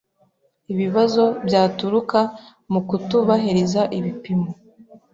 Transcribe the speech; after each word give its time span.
Ibibazo 0.71 1.23
byaturuka 1.47 2.19
mu 2.71 2.79
kutubahiriza 2.87 3.81
ibipimo 3.97 4.49